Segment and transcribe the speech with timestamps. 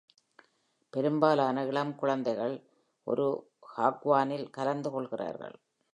[0.93, 2.55] பெரும்பாலான இளம் குழந்தைகள்
[3.07, 3.27] ஒரு
[3.77, 5.55] ஹாக்வானில் கலந்து கொள்கிறார்கள்.